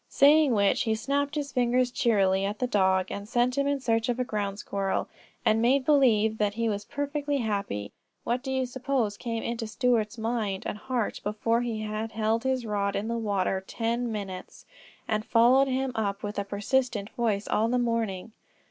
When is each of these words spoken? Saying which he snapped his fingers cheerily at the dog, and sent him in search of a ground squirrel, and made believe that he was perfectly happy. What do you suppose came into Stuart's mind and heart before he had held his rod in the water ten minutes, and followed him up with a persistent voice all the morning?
Saying 0.09 0.53
which 0.55 0.81
he 0.85 0.95
snapped 0.95 1.35
his 1.35 1.51
fingers 1.51 1.91
cheerily 1.91 2.43
at 2.43 2.57
the 2.57 2.65
dog, 2.65 3.11
and 3.11 3.29
sent 3.29 3.55
him 3.55 3.67
in 3.67 3.79
search 3.79 4.09
of 4.09 4.19
a 4.19 4.23
ground 4.23 4.57
squirrel, 4.57 5.07
and 5.45 5.61
made 5.61 5.85
believe 5.85 6.39
that 6.39 6.55
he 6.55 6.67
was 6.67 6.85
perfectly 6.85 7.37
happy. 7.37 7.91
What 8.23 8.41
do 8.41 8.51
you 8.51 8.65
suppose 8.65 9.15
came 9.15 9.43
into 9.43 9.67
Stuart's 9.67 10.17
mind 10.17 10.65
and 10.65 10.79
heart 10.79 11.19
before 11.23 11.61
he 11.61 11.81
had 11.81 12.13
held 12.13 12.45
his 12.45 12.65
rod 12.65 12.95
in 12.95 13.09
the 13.09 13.17
water 13.19 13.63
ten 13.67 14.11
minutes, 14.11 14.65
and 15.07 15.23
followed 15.23 15.67
him 15.67 15.91
up 15.93 16.23
with 16.23 16.39
a 16.39 16.45
persistent 16.45 17.11
voice 17.11 17.47
all 17.47 17.67
the 17.67 17.77
morning? 17.77 18.31